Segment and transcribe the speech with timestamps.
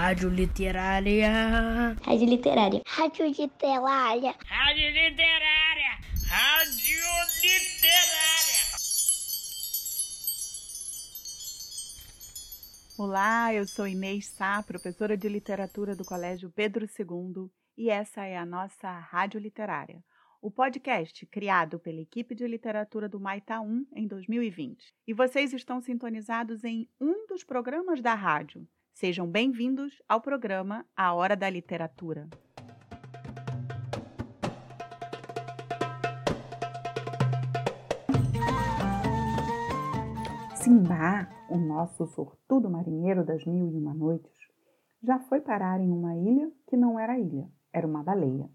[0.00, 1.28] Rádio Literária.
[2.02, 2.82] Rádio Literária.
[2.86, 4.34] Rádio Literária.
[4.46, 5.92] Rádio Literária.
[6.26, 7.02] Rádio
[7.42, 8.62] Literária.
[12.96, 18.38] Olá, eu sou Inês Sá, professora de literatura do Colégio Pedro II, e essa é
[18.38, 20.02] a nossa Rádio Literária,
[20.40, 24.94] o podcast criado pela equipe de literatura do Maita 1 em 2020.
[25.06, 28.66] E vocês estão sintonizados em um dos programas da rádio.
[29.00, 32.28] Sejam bem-vindos ao programa A Hora da Literatura.
[40.54, 44.36] Simba, o nosso sortudo marinheiro das mil e uma noites,
[45.02, 48.50] já foi parar em uma ilha que não era ilha, era uma baleia,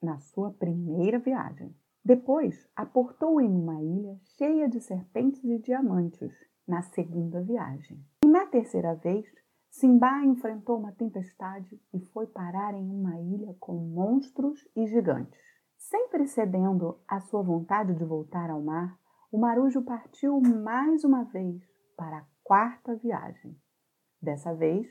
[0.00, 1.74] na sua primeira viagem.
[2.04, 6.32] Depois, aportou em uma ilha cheia de serpentes e diamantes,
[6.68, 7.98] na segunda viagem.
[8.24, 9.26] E na terceira vez,
[9.70, 15.40] Simba enfrentou uma tempestade e foi parar em uma ilha com monstros e gigantes.
[15.76, 18.98] Sempre cedendo à sua vontade de voltar ao mar,
[19.30, 21.62] o marujo partiu mais uma vez
[21.96, 23.56] para a quarta viagem.
[24.20, 24.88] Dessa vez,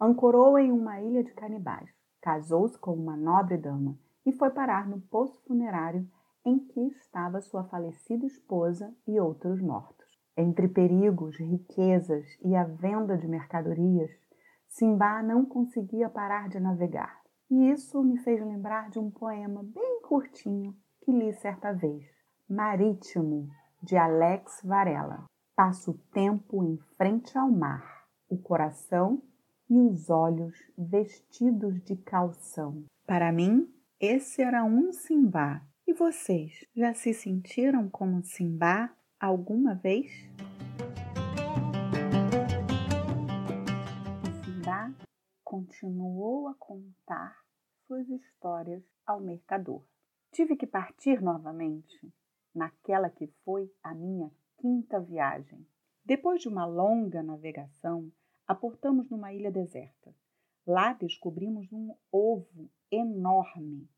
[0.00, 1.88] ancorou em uma ilha de canibais,
[2.20, 6.08] casou-se com uma nobre dama e foi parar no poço funerário
[6.44, 9.95] em que estava sua falecida esposa e outros mortos.
[10.36, 14.10] Entre perigos, riquezas e a venda de mercadorias,
[14.68, 17.22] Simba não conseguia parar de navegar.
[17.50, 22.04] E isso me fez lembrar de um poema bem curtinho que li certa vez,
[22.48, 23.48] Marítimo,
[23.82, 25.24] de Alex Varela.
[25.54, 29.22] Passa o tempo em frente ao mar, o coração
[29.70, 32.84] e os olhos vestidos de calção.
[33.06, 35.62] Para mim, esse era um Simba.
[35.86, 40.10] E vocês já se sentiram como Simba alguma vez?
[44.44, 44.94] Simba
[45.42, 47.36] continuou a contar
[47.86, 49.82] suas histórias ao mercador.
[50.32, 52.12] Tive que partir novamente,
[52.54, 55.66] naquela que foi a minha quinta viagem.
[56.04, 58.12] Depois de uma longa navegação,
[58.46, 60.14] aportamos numa ilha deserta.
[60.66, 63.88] Lá descobrimos um ovo enorme.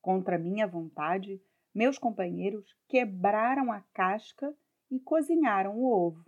[0.00, 1.42] Contra minha vontade,
[1.74, 4.54] meus companheiros quebraram a casca
[4.90, 6.24] e cozinharam o ovo.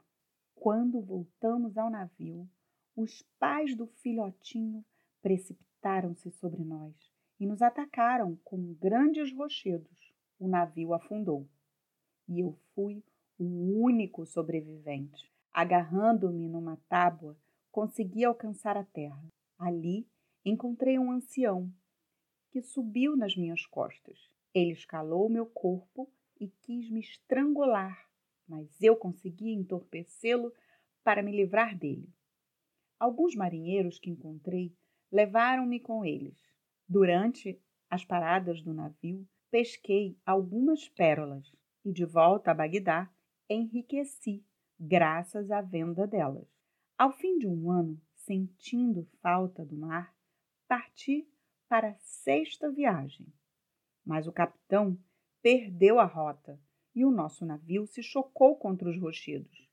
[0.54, 2.48] Quando voltamos ao navio,
[2.96, 4.84] os pais do filhotinho
[5.22, 6.94] precipitaram-se sobre nós
[7.38, 10.14] e nos atacaram com grandes rochedos.
[10.38, 11.48] O navio afundou
[12.28, 13.04] e eu fui
[13.38, 15.30] o único sobrevivente.
[15.52, 17.36] Agarrando-me numa tábua,
[17.70, 19.22] consegui alcançar a terra.
[19.58, 20.08] Ali
[20.44, 21.72] encontrei um ancião
[22.50, 24.18] que subiu nas minhas costas.
[24.56, 28.08] Ele escalou meu corpo e quis me estrangular,
[28.48, 30.50] mas eu consegui entorpecê-lo
[31.04, 32.08] para me livrar dele.
[32.98, 34.74] Alguns marinheiros que encontrei
[35.12, 36.42] levaram-me com eles.
[36.88, 43.12] Durante as paradas do navio, pesquei algumas pérolas e, de volta a Bagdá,
[43.50, 44.42] enriqueci
[44.80, 46.48] graças à venda delas.
[46.96, 50.16] Ao fim de um ano, sentindo falta do mar,
[50.66, 51.28] parti
[51.68, 53.30] para a sexta viagem.
[54.06, 54.96] Mas o capitão
[55.42, 56.60] perdeu a rota
[56.94, 59.68] e o nosso navio se chocou contra os rochedos.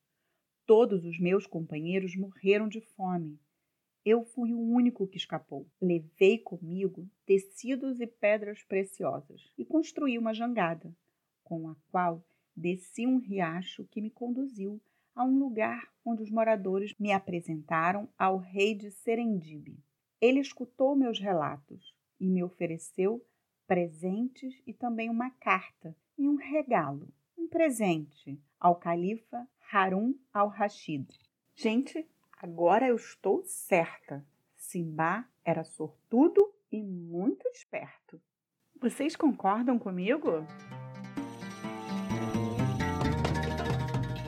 [0.65, 3.39] Todos os meus companheiros morreram de fome.
[4.03, 5.69] Eu fui o único que escapou.
[5.79, 10.93] Levei comigo tecidos e pedras preciosas e construí uma jangada,
[11.43, 14.81] com a qual desci um riacho que me conduziu
[15.15, 19.77] a um lugar onde os moradores me apresentaram ao rei de Serendib.
[20.19, 23.23] Ele escutou meus relatos e me ofereceu
[23.73, 31.07] presentes e também uma carta e um regalo, um presente ao califa Harun al-Rashid.
[31.55, 32.07] Gente,
[32.39, 34.23] agora eu estou certa.
[34.55, 38.21] Simba era sortudo e muito esperto.
[38.79, 40.45] Vocês concordam comigo?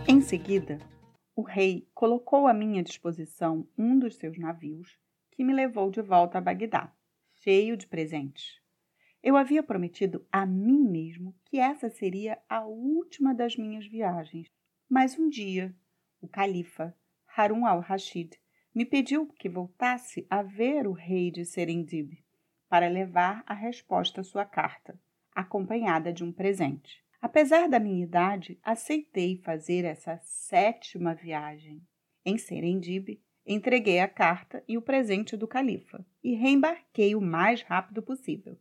[0.08, 0.80] Em seguida,
[1.36, 4.98] o rei colocou à minha disposição um dos seus navios
[5.30, 6.92] que me levou de volta a Bagdá,
[7.36, 8.65] cheio de presentes.
[9.26, 14.52] Eu havia prometido a mim mesmo que essa seria a última das minhas viagens,
[14.88, 15.76] mas um dia
[16.22, 16.96] o califa
[17.36, 18.40] Harun al-Rashid
[18.72, 22.24] me pediu que voltasse a ver o rei de Serendib
[22.70, 24.96] para levar a resposta à sua carta,
[25.34, 27.04] acompanhada de um presente.
[27.20, 31.82] Apesar da minha idade, aceitei fazer essa sétima viagem.
[32.24, 38.04] Em Serendib, entreguei a carta e o presente do califa e reembarquei o mais rápido
[38.04, 38.56] possível.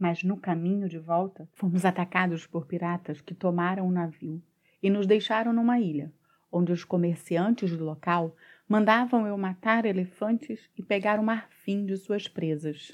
[0.00, 4.42] Mas no caminho de volta, fomos atacados por piratas que tomaram o navio
[4.82, 6.12] e nos deixaram numa ilha,
[6.50, 8.34] onde os comerciantes do local
[8.70, 12.92] Mandavam eu matar elefantes e pegar o marfim de suas presas.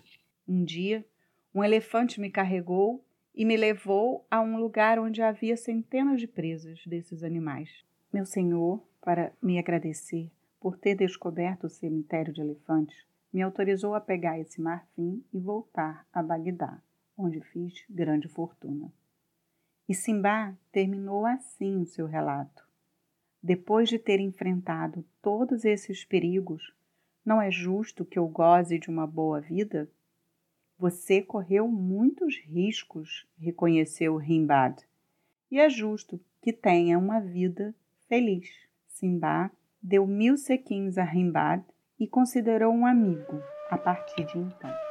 [0.48, 1.04] Um dia,
[1.54, 3.04] um elefante me carregou
[3.34, 7.84] e me levou a um lugar onde havia centenas de presas desses animais.
[8.10, 12.96] Meu senhor, para me agradecer por ter descoberto o cemitério de elefantes,
[13.30, 16.80] me autorizou a pegar esse marfim e voltar a Bagdá,
[17.16, 18.92] onde fiz grande fortuna.
[19.88, 22.66] E Simba terminou assim o seu relato.
[23.42, 26.74] Depois de ter enfrentado todos esses perigos,
[27.24, 29.88] não é justo que eu goze de uma boa vida?
[30.78, 34.82] Você correu muitos riscos, reconheceu Rimbad,
[35.50, 37.74] e é justo que tenha uma vida
[38.08, 38.48] feliz.
[38.88, 39.50] Simba
[39.82, 41.64] deu mil sequins a Rimbad
[41.98, 43.40] e considerou um amigo
[43.70, 44.85] a partir de então.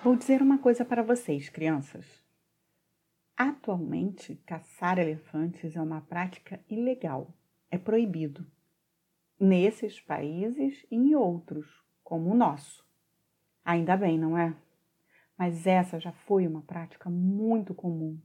[0.00, 2.06] Vou dizer uma coisa para vocês, crianças.
[3.36, 7.34] Atualmente, caçar elefantes é uma prática ilegal,
[7.68, 8.46] é proibido.
[9.40, 12.86] Nesses países e em outros, como o nosso.
[13.64, 14.54] Ainda bem, não é?
[15.36, 18.20] Mas essa já foi uma prática muito comum,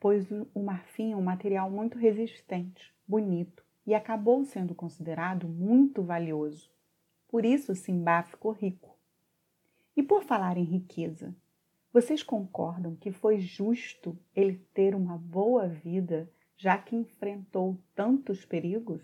[0.00, 6.72] pois o marfim é um material muito resistente, bonito e acabou sendo considerado muito valioso.
[7.28, 8.89] Por isso, Simba ficou rico.
[9.96, 11.34] E por falar em riqueza,
[11.92, 19.02] vocês concordam que foi justo ele ter uma boa vida, já que enfrentou tantos perigos?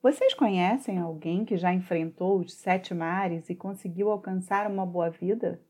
[0.00, 5.60] Vocês conhecem alguém que já enfrentou os sete mares e conseguiu alcançar uma boa vida?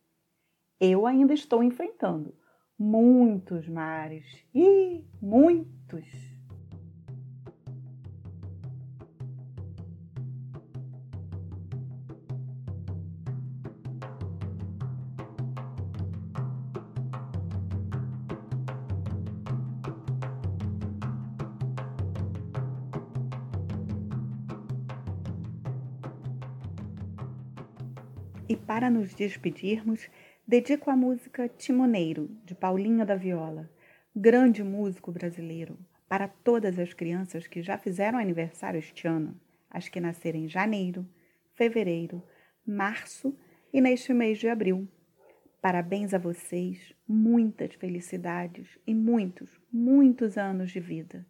[0.78, 2.34] Eu ainda estou enfrentando
[2.78, 6.37] muitos mares e muitos.
[28.48, 30.08] E para nos despedirmos,
[30.46, 33.70] dedico a música Timoneiro, de Paulinho da Viola,
[34.16, 35.78] grande músico brasileiro,
[36.08, 41.06] para todas as crianças que já fizeram aniversário este ano, as que nasceram em janeiro,
[41.52, 42.22] fevereiro,
[42.66, 43.36] março
[43.70, 44.88] e neste mês de abril.
[45.60, 51.26] Parabéns a vocês, muitas felicidades e muitos, muitos anos de vida.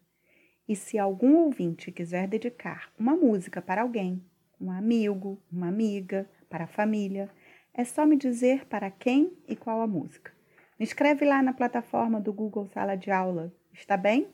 [0.68, 4.22] E se algum ouvinte quiser dedicar uma música para alguém,
[4.60, 7.30] um amigo, uma amiga, para a família,
[7.72, 10.32] é só me dizer para quem e qual a música.
[10.78, 14.28] Me escreve lá na plataforma do Google Sala de Aula, está bem?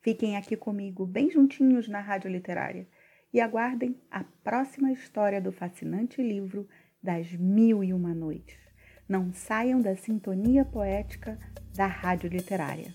[0.00, 2.86] Fiquem aqui comigo, bem juntinhos na Rádio Literária,
[3.32, 6.68] e aguardem a próxima história do fascinante livro
[7.02, 8.58] das Mil e Uma Noites.
[9.08, 11.38] Não saiam da sintonia poética
[11.74, 12.94] da Rádio Literária.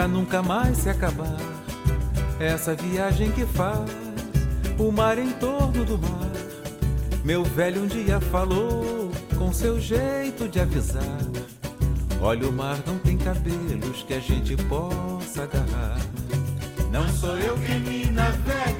[0.00, 1.36] pra nunca mais se acabar.
[2.38, 3.90] Essa viagem que faz
[4.78, 6.30] o mar em torno do mar.
[7.22, 11.18] Meu velho um dia falou com seu jeito de avisar.
[12.18, 15.98] Olha, o mar não tem cabelos que a gente possa agarrar.
[16.90, 18.79] Não sou eu quem me navega,